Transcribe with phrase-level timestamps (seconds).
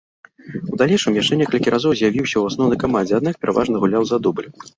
[0.75, 4.47] У далейшым яшчэ некалькі разоў з'явіўся ў асноўнай камандзе, аднак пераважна гуляў за дубль.